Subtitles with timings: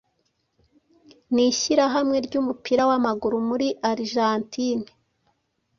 [1.33, 4.87] n’ishyirahamwe ry’umupira w’amaguru muri Argentine